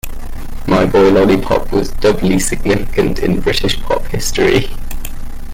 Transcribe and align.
"My 0.65 0.87
Boy 0.87 1.11
Lollipop" 1.11 1.71
was 1.71 1.91
doubly 1.91 2.39
significant 2.39 3.19
in 3.19 3.39
British 3.39 3.79
pop 3.83 4.01
history. 4.07 4.71